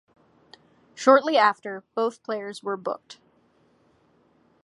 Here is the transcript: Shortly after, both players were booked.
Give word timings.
Shortly 0.95 1.37
after, 1.37 1.83
both 1.93 2.23
players 2.23 2.63
were 2.63 2.75
booked. 2.75 3.19